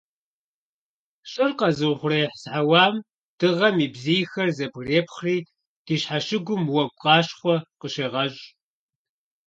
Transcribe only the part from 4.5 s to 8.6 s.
зэбгрепхъри ди щхьэщыгум уэгу къащхъуэ къыщегъэщӏ.